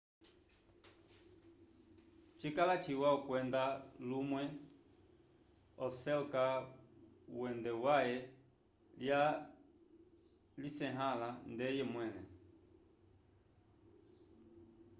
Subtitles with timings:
[2.39, 3.63] cikala ciwa okwenda
[4.09, 4.43] lumwe
[5.85, 6.43] oselka
[7.39, 8.17] uende waye
[9.03, 9.21] lya
[10.61, 12.21] lisyeahala ndeye mwele